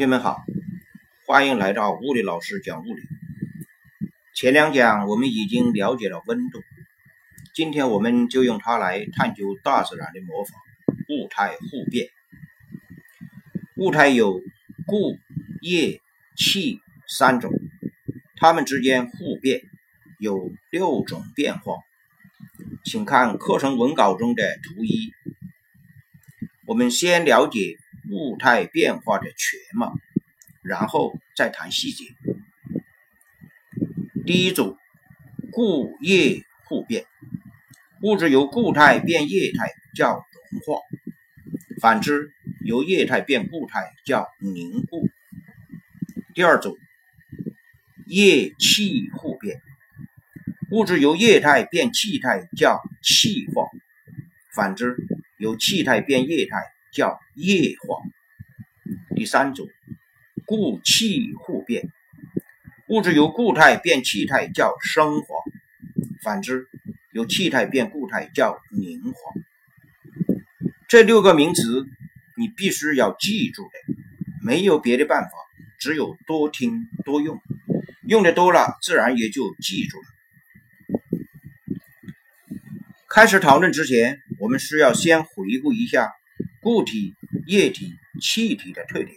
[0.00, 0.46] 同学们好，
[1.26, 3.02] 欢迎来到物理老师讲物理。
[4.34, 6.58] 前两讲我们已经了解了温度，
[7.52, 10.52] 今天我们就用它来探究大自然的魔法——
[11.10, 12.08] 物态互变。
[13.76, 14.40] 物态有
[14.86, 15.18] 固、
[15.60, 16.00] 液、
[16.34, 17.52] 气三种，
[18.36, 19.60] 它们之间互变
[20.18, 21.74] 有六种变化。
[22.84, 25.12] 请看课程文稿中的图一。
[26.64, 27.76] 我们先了解。
[28.10, 29.94] 物态变化的全貌，
[30.62, 32.06] 然后再谈细节。
[34.26, 34.76] 第一组，
[35.52, 37.06] 固液互变，
[38.02, 40.82] 物质由固态变液态叫融化，
[41.80, 42.32] 反之，
[42.64, 45.08] 由液态变固态叫凝固。
[46.34, 46.76] 第二组，
[48.06, 49.62] 液气互变，
[50.72, 53.68] 物质由液态变气态叫气化，
[54.52, 54.96] 反之，
[55.38, 56.58] 由气态变液态。
[56.92, 57.99] 叫液化。
[59.20, 59.68] 第三种，
[60.46, 61.90] 固气互变，
[62.88, 65.34] 物质由固态变气态叫升华，
[66.22, 66.70] 反之，
[67.12, 69.20] 由气态变固态叫凝华。
[70.88, 71.84] 这六个名词
[72.38, 73.94] 你必须要记住的，
[74.42, 75.30] 没有别的办法，
[75.78, 77.38] 只有多听多用，
[78.08, 80.04] 用的多了，自然也就记住了。
[83.06, 86.10] 开始讨论之前，我们需要先回顾一下。
[86.62, 87.14] 固体、
[87.46, 89.16] 液体、气体的特点：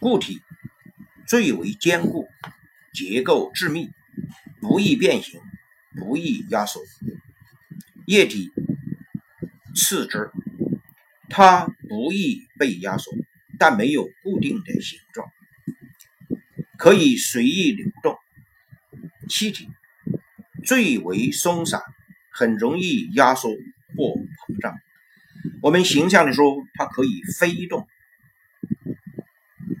[0.00, 0.40] 固体
[1.26, 2.28] 最为坚固，
[2.92, 3.90] 结构致密，
[4.60, 5.40] 不易变形，
[5.98, 6.80] 不易压缩；
[8.06, 8.50] 液体
[9.74, 10.30] 次之，
[11.28, 13.12] 它不易被压缩，
[13.58, 15.28] 但没有固定的形状，
[16.78, 18.14] 可以随意流动；
[19.28, 19.68] 气体
[20.64, 21.82] 最为松散，
[22.30, 23.50] 很容易压缩
[23.96, 24.14] 或。
[25.60, 27.86] 我们形象的说，它可以飞动。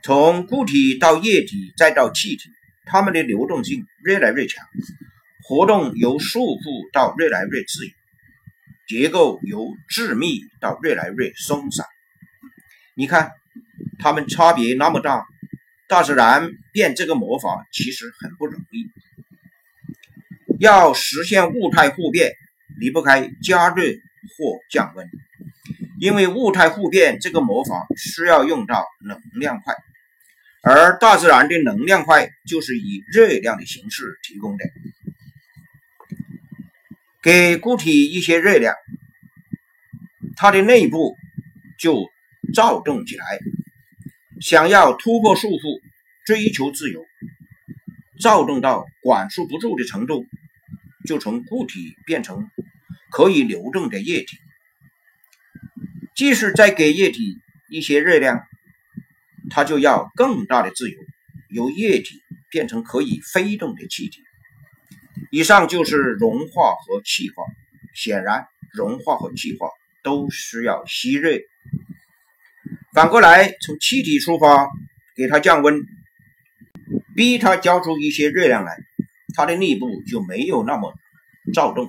[0.02, 2.50] 从固体到液体再到气体，
[2.84, 4.64] 它们的流动性越来越强，
[5.44, 7.92] 活动由束缚到越来越自由，
[8.88, 11.86] 结构由致密到越来越松散。
[12.94, 13.30] 你看，
[13.98, 15.24] 它们差别那么大，
[15.88, 18.86] 大自然变这个魔法其实很不容易。
[20.58, 22.32] 要实现物态互变，
[22.78, 23.84] 离不开加热
[24.36, 25.08] 或降温。
[26.00, 29.74] 因为物态互变这个魔法需要用到能量块，
[30.62, 34.64] 而大自然的能量块就是以热量的形式提供的。
[37.20, 38.74] 给固体一些热量，
[40.36, 41.16] 它的内部
[41.78, 42.08] 就
[42.54, 43.24] 躁动起来，
[44.40, 45.80] 想要突破束缚，
[46.24, 47.04] 追求自由，
[48.20, 50.24] 躁动到管束不住的程度，
[51.06, 52.48] 就从固体变成
[53.10, 54.38] 可以流动的液体。
[56.18, 57.38] 即使再给液体
[57.70, 58.42] 一些热量，
[59.50, 60.98] 它就要更大的自由，
[61.48, 62.20] 由液体
[62.50, 64.20] 变成可以飞动的气体。
[65.30, 67.44] 以上就是融化和气化。
[67.94, 69.68] 显然，融化和气化
[70.02, 71.38] 都需要吸热。
[72.92, 74.68] 反过来，从气体出发，
[75.14, 75.84] 给它降温，
[77.14, 78.76] 逼它交出一些热量来，
[79.36, 80.92] 它的内部就没有那么
[81.54, 81.88] 躁动，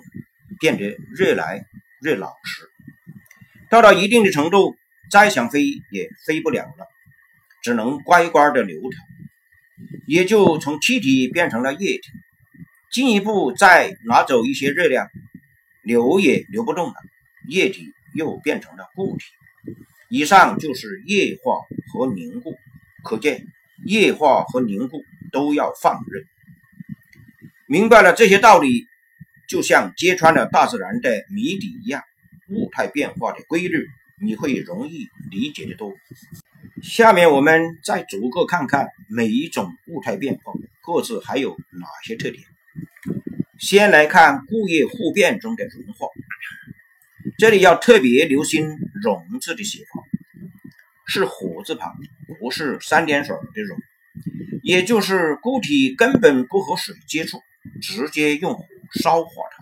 [0.60, 1.66] 变得越来
[2.04, 2.69] 越老实。
[3.70, 4.76] 到了一定的程度，
[5.12, 6.88] 再想飞也飞不了了，
[7.62, 8.92] 只能乖乖的流淌，
[10.08, 12.02] 也就从气体变成了液体。
[12.92, 15.08] 进一步再拿走一些热量，
[15.84, 16.96] 流也流不动了，
[17.48, 19.24] 液体又变成了固体。
[20.10, 21.60] 以上就是液化
[21.94, 22.58] 和凝固，
[23.04, 23.46] 可见
[23.86, 26.24] 液化和凝固都要放热。
[27.68, 28.88] 明白了这些道理，
[29.48, 32.02] 就像揭穿了大自然的谜底一样。
[32.50, 33.88] 物态变化的规律，
[34.22, 35.94] 你会容易理解的多。
[36.82, 42.44] 下面我们再逐个看看每一种物态变化各自还有哪些特点。
[43.60, 46.08] 先来看固液互变中的融化，
[47.38, 48.70] 这里要特别留心
[49.04, 50.02] “融”字的写法，
[51.06, 51.94] 是火字旁，
[52.40, 53.78] 不是三点水的“融”，
[54.64, 57.42] 也就是固体根本不和水接触，
[57.82, 59.59] 直接用火烧化它。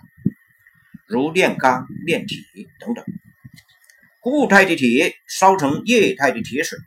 [1.08, 2.38] 如炼钢、炼铁
[2.80, 3.06] 等等，
[4.20, 6.78] 固态的铁烧成液态的铁水，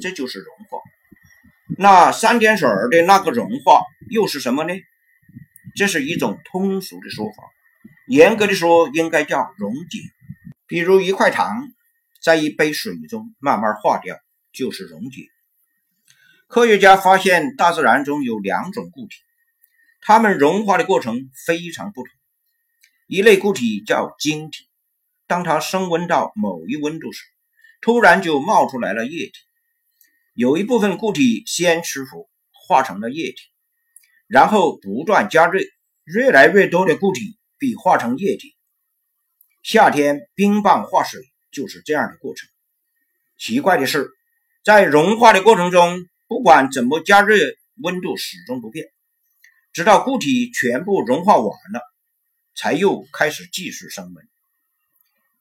[0.00, 0.78] 这就是融化。
[1.78, 4.74] 那三点水的那个融化又是什么呢？
[5.74, 7.44] 这是一种通俗的说法，
[8.06, 9.98] 严格的说应该叫溶解。
[10.66, 11.70] 比如一块糖
[12.22, 14.18] 在一杯水中慢慢化掉，
[14.52, 15.28] 就是溶解。
[16.46, 19.16] 科学家发现大自然中有两种固体，
[20.02, 22.12] 它们融化的过程非常不同。
[23.12, 24.70] 一类固体叫晶体，
[25.26, 27.22] 当它升温到某一温度时，
[27.82, 29.32] 突然就冒出来了液体。
[30.32, 33.36] 有一部分固体先吃服，化成了液体，
[34.28, 35.60] 然后不断加热，
[36.04, 38.56] 越来越多的固体被化成液体。
[39.62, 41.20] 夏天冰棒化水
[41.50, 42.48] 就是这样的过程。
[43.36, 44.08] 奇怪的是，
[44.64, 45.98] 在融化的过程中，
[46.28, 47.36] 不管怎么加热，
[47.82, 48.86] 温度始终不变，
[49.74, 51.91] 直到固体全部融化完了，
[52.54, 54.28] 才又开始继续升温。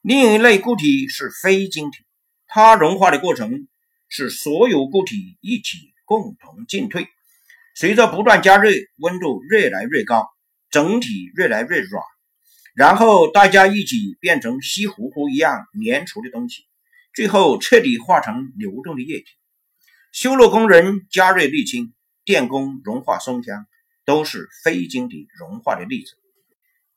[0.02, 2.00] 另一类固体是非晶体，
[2.48, 3.68] 它融化的过程。
[4.14, 7.08] 是所有固体一起共同进退，
[7.74, 10.28] 随着不断加热，温度越来越高，
[10.70, 12.04] 整体越来越软，
[12.76, 16.66] 然后大家一起变成稀糊糊一样粘稠的东西，
[17.14, 19.28] 最后彻底化成流动的液体。
[20.12, 21.94] 修路工人加热沥青，
[22.26, 23.66] 电工融化松香，
[24.04, 26.18] 都是非晶体融化的例子。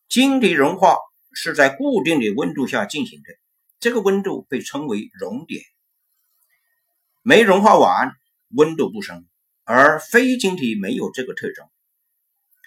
[0.09, 0.97] 晶体融化
[1.33, 3.35] 是在固定的温度下进行的，
[3.81, 5.63] 这个温度被称为熔点。
[7.23, 8.13] 没融化完，
[8.51, 9.27] 温度不升，
[9.65, 11.69] 而非晶体没有这个特征，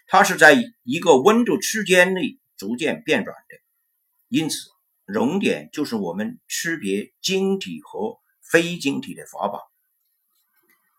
[0.08, 3.60] 它是在一个温度区间内逐渐变软的，
[4.28, 4.70] 因此
[5.06, 9.72] 熔点就是我们区别晶体和非晶体的法宝。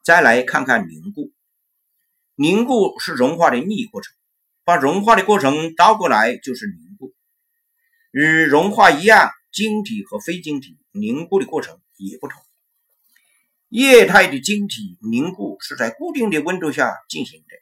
[0.05, 1.33] 再来看看凝固，
[2.37, 4.15] 凝固是融化的逆过程，
[4.69, 7.15] 把融化的过程倒过来就是凝固。
[8.11, 12.39] 与融化一样，晶体和非晶体凝固的过程也不同。
[13.71, 17.57] 液态的晶体凝固是在固定的温度下进行的，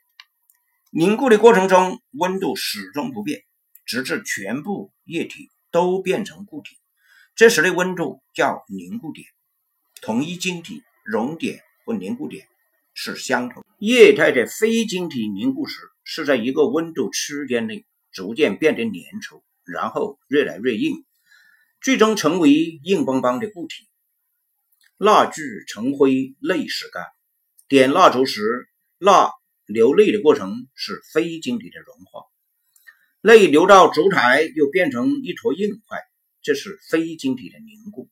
[0.91, 3.45] 凝固的过程中温度始终不变，
[3.85, 6.75] 直至全部液体都变成固体，
[7.37, 9.25] 这时的温度叫凝固点。
[10.01, 12.45] 同一晶体熔点和凝固点
[12.93, 13.63] 是相同。
[13.79, 21.03] 液态的非晶体凝固时是在一个温度区间内逐渐变得粘稠，然后越来越硬，
[21.81, 22.49] 最终成为
[22.81, 23.89] 硬邦邦的固体。
[24.95, 27.05] 蜡炬成灰泪始干。
[27.67, 29.33] 点蜡烛时，蜡
[29.65, 32.23] 流泪的过程是非晶体的融化，
[33.19, 35.99] 泪流到烛台又变成一坨硬块，
[36.41, 38.09] 这是非晶体的凝固。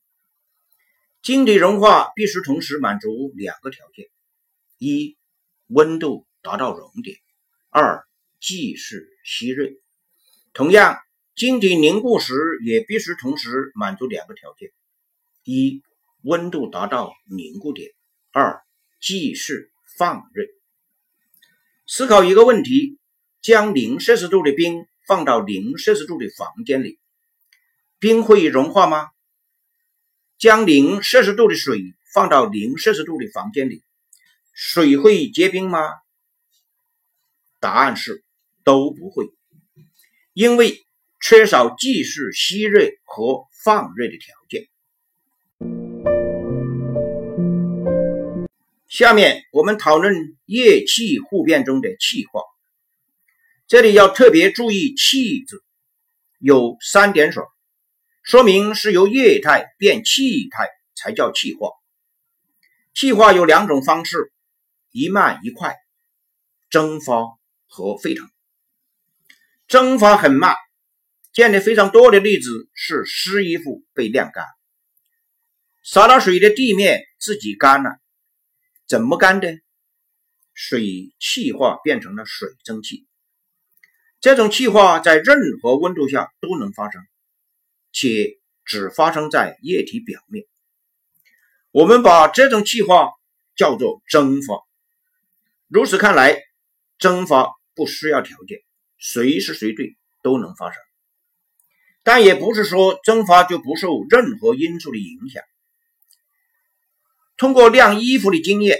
[1.22, 4.04] 晶体融化必须同时满足两个条件：
[4.76, 5.16] 一、
[5.66, 7.16] 温度达到熔点；
[7.78, 8.06] 二、
[8.40, 9.68] 既是吸热。
[10.54, 10.98] 同样，
[11.34, 12.32] 晶体凝固时
[12.64, 14.72] 也必须同时满足两个条件：
[15.44, 15.82] 一、
[16.22, 17.90] 温度达到凝固点。
[18.32, 18.62] 二、
[18.98, 20.46] 既是放热。
[21.86, 22.98] 思考一个问题：
[23.42, 26.98] 将零摄氏度的冰放到零摄氏度的房间里，
[27.98, 29.10] 冰会融化吗？
[30.38, 33.82] 将零摄氏度的水放到零摄氏度的房间里，
[34.54, 35.90] 水会结冰吗？
[37.60, 38.24] 答案是
[38.64, 39.26] 都不会，
[40.32, 40.86] 因为
[41.20, 44.68] 缺少继续吸热和放热的条件。
[48.88, 50.14] 下面我们讨论
[50.46, 52.42] 液气互变中的气化。
[53.66, 55.64] 这里要特别注意“气”字，
[56.38, 57.42] 有三点水，
[58.22, 61.70] 说明是由液态变气态才叫气化。
[62.94, 64.32] 气化有两种方式，
[64.92, 65.76] 一慢一快，
[66.70, 67.36] 蒸发
[67.76, 68.26] 和沸腾。
[69.68, 70.56] 蒸发很慢，
[71.34, 74.46] 见的非常多的例子是湿衣服被晾干，
[75.84, 77.98] 洒了水的地面自己干了。
[78.86, 79.58] 怎么干的？
[80.54, 83.06] 水气化变成了水蒸气。
[84.20, 87.02] 这种气化在任何温度下都能发生，
[87.92, 90.46] 且只发生在液体表面。
[91.72, 93.10] 我们把这种气化
[93.54, 94.64] 叫做蒸发。
[95.68, 96.40] 如此看来，
[96.98, 98.58] 蒸发不需要条件，
[98.98, 100.82] 随时随地都能发生。
[102.02, 105.42] 但也不是说蒸发就不受任何因素的影响。
[107.36, 108.78] 通过晾衣服的经验，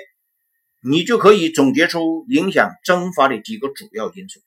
[0.80, 4.40] 你就可以总结出影响蒸发的几个主要因素。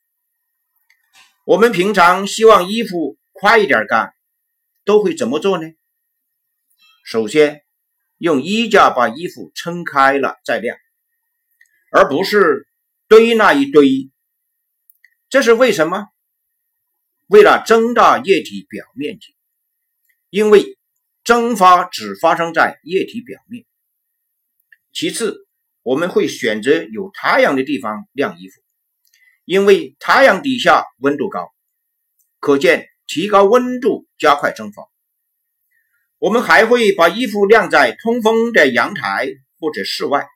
[1.44, 4.14] 我们平常希望衣服快一点干，
[4.84, 5.70] 都会怎么做呢？
[7.04, 7.62] 首先，
[8.18, 10.76] 用衣架把衣服撑开了再晾，
[11.92, 12.66] 而不是
[13.08, 14.10] 堆那一堆。
[15.30, 16.08] 这是为什么？
[17.28, 19.36] 为了增大液体表面积，
[20.28, 20.76] 因为
[21.22, 23.64] 蒸发只发生在液体表面。
[24.92, 25.46] 其次，
[25.82, 28.60] 我们会选择有太阳的地方晾衣服，
[29.44, 31.52] 因为太阳底下温度高，
[32.40, 34.90] 可见提高温度加快蒸发。
[36.18, 39.28] 我们还会把衣服晾在通风的阳台
[39.60, 40.26] 或者室外，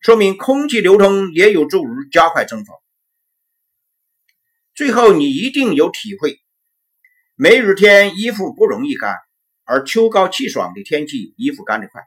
[0.00, 2.81] 说明空气流通也有助于加快蒸发。
[4.74, 6.40] 最后，你一定有体会：
[7.34, 9.14] 梅雨天衣服不容易干，
[9.64, 12.02] 而秋高气爽的天气衣服干得快。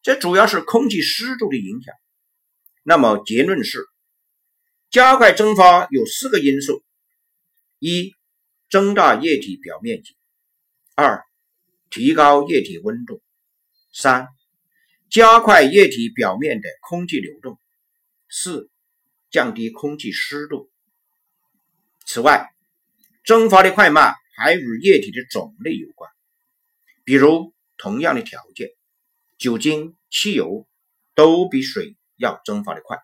[0.00, 1.94] 这主要是空气湿度的影响。
[2.82, 3.84] 那么结论是，
[4.88, 6.82] 加快蒸发有四个因素：
[7.78, 8.14] 一、
[8.70, 10.14] 增大液体表面积；
[10.94, 11.22] 二、
[11.90, 13.20] 提高液体温度；
[13.92, 14.28] 三、
[15.10, 17.56] 加快液体表面的空气流动；
[18.30, 18.70] 四、
[19.30, 20.70] 降低空气湿度。
[22.10, 22.54] 此外，
[23.22, 26.10] 蒸发的快慢还与液体的种类有关。
[27.04, 28.70] 比如，同样的条件，
[29.36, 30.66] 酒精、汽油
[31.14, 32.96] 都比水要蒸发的快。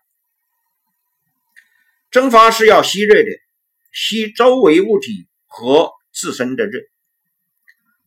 [2.09, 3.29] 蒸发是要吸热的，
[3.93, 6.79] 吸周围物体和自身的热。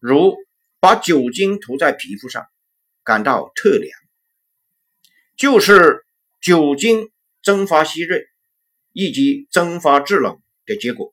[0.00, 0.36] 如
[0.80, 2.44] 把酒精涂在皮肤上，
[3.04, 3.96] 感到特凉，
[5.36, 6.04] 就是
[6.40, 8.18] 酒精蒸发吸热
[8.92, 10.42] 以及蒸发制冷。
[10.68, 11.12] 的结果，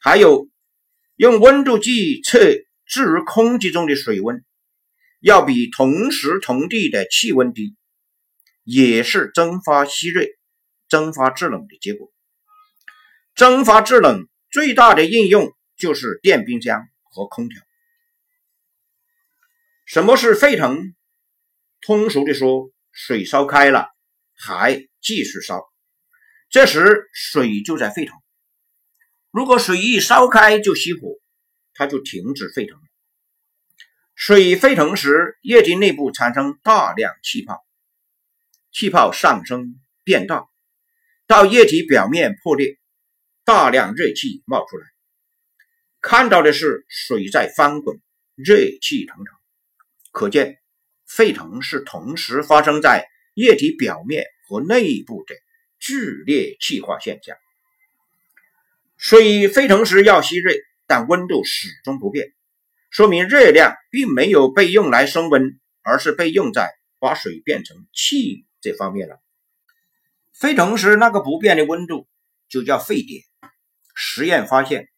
[0.00, 0.48] 还有
[1.16, 2.38] 用温度计测
[2.86, 4.42] 置于空气中的水温，
[5.20, 7.76] 要比同时同地的气温低，
[8.62, 10.24] 也是蒸发吸热、
[10.88, 12.12] 蒸发制冷的结果。
[13.34, 17.60] 蒸发制冷最大的应用就是电冰箱和空调。
[19.84, 20.94] 什么是沸腾？
[21.80, 23.88] 通俗的说，水烧开了，
[24.34, 25.62] 还继续烧，
[26.48, 28.16] 这时水就在沸腾。
[29.30, 31.20] 如果水一烧开就熄火，
[31.74, 32.78] 它就停止沸腾。
[34.14, 37.66] 水沸腾时，液体内部产生大量气泡，
[38.72, 40.46] 气泡上升变大，
[41.26, 42.78] 到液体表面破裂，
[43.44, 44.86] 大量热气冒出来。
[46.00, 48.00] 看到的是水在翻滚，
[48.36, 49.26] 热气腾腾。
[50.12, 50.60] 可见，
[51.06, 55.34] 沸腾是同时发生在液体表面和内部的
[55.78, 57.36] 剧烈气化现象。
[58.96, 60.52] 水沸腾时要吸热，
[60.86, 62.32] 但温度始终不变，
[62.90, 69.20] 说明热量并没有被用来升温，而是被用在把水变成气这方面了。
[70.32, 72.08] 沸腾时那个不变的温度
[72.48, 73.22] 就叫沸点。
[73.94, 74.88] 实验发现，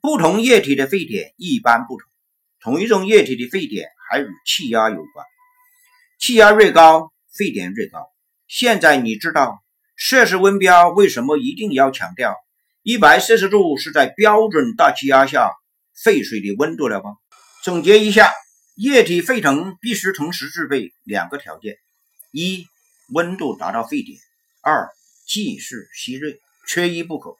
[0.00, 2.08] 不同液体的沸点一般不同，
[2.60, 5.26] 同一种液体的沸点还与气压有关，
[6.18, 8.12] 气压越高，沸点越高。
[8.48, 9.64] 现在你知道
[9.96, 12.36] 摄氏温标为什么一定要强调？
[12.88, 15.50] 一百摄氏度是在标准大气压下
[16.04, 17.16] 沸水的温度了吧？
[17.64, 18.32] 总结一下，
[18.76, 21.78] 液体沸腾必须同时具备两个条件：
[22.30, 22.64] 一、
[23.12, 24.16] 温度达到沸点；
[24.62, 24.88] 二、
[25.26, 26.32] 继续吸热，
[26.68, 27.34] 缺一不可。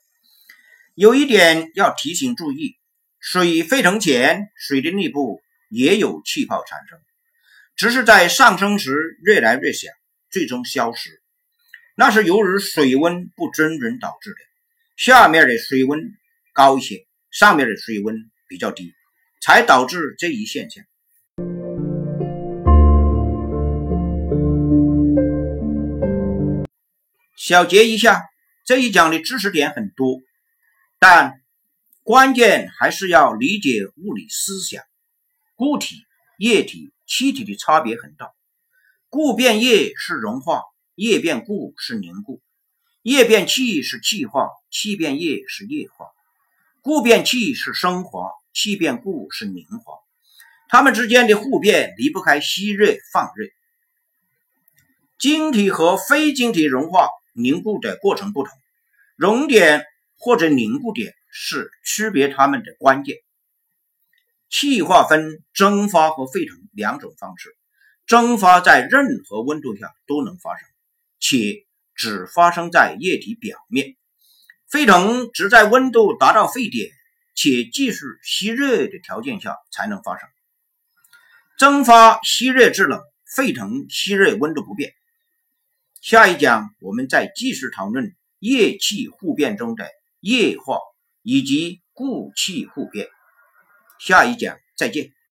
[0.96, 2.74] 有一点要提醒注意：
[3.20, 6.98] 水沸腾前，水的内部也有气泡产生，
[7.76, 9.90] 只是在上升时越来越小，
[10.28, 11.22] 最终消失。
[11.94, 14.45] 那是由于水温不均匀导致的。
[14.96, 16.00] 下面的水温
[16.54, 18.16] 高一些，上面的水温
[18.48, 18.94] 比较低，
[19.42, 20.82] 才导致这一现象。
[27.36, 28.22] 小结一下，
[28.64, 30.22] 这一讲的知识点很多，
[30.98, 31.42] 但
[32.02, 34.82] 关键还是要理解物理思想。
[35.56, 35.96] 固体、
[36.38, 38.32] 液体、气体的差别很大，
[39.10, 40.62] 固变液是融化，
[40.94, 42.40] 液变固是凝固。
[43.06, 46.06] 液变气是气化，气变液是液化，
[46.80, 49.94] 固变气是升华，气变固是凝华。
[50.68, 53.46] 它们之间的互变离不开吸热放热。
[55.20, 58.52] 晶体和非晶体融化凝固的过程不同，
[59.14, 59.84] 熔点
[60.18, 63.18] 或者凝固点是区别它们的关键。
[64.50, 67.56] 气化分蒸发和沸腾两种方式，
[68.04, 70.68] 蒸发在任何温度下都能发生，
[71.20, 71.62] 且。
[71.96, 73.96] 只发生在液体表面，
[74.68, 76.90] 沸腾只在温度达到沸点
[77.34, 80.28] 且继续吸热的条件下才能发生。
[81.58, 84.92] 蒸发吸热制冷，沸腾吸热温度不变。
[86.02, 89.88] 下一讲我们再继续讨论液气互变中的
[90.20, 90.78] 液化
[91.22, 93.08] 以及固气互变。
[93.98, 95.15] 下一讲再见。